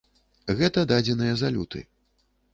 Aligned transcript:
Гэта 0.61 0.85
дадзеныя 0.93 1.37
за 1.43 1.53
люты. 1.59 1.85